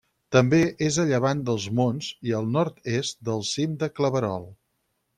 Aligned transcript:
També 0.35 0.61
és 0.85 0.97
a 1.03 1.05
llevant 1.09 1.43
dels 1.51 1.69
Monts 1.81 2.09
i 2.31 2.35
al 2.39 2.51
nord-est 2.57 3.23
del 3.31 3.49
cim 3.55 3.77
de 3.85 3.95
Claverol. 4.01 4.53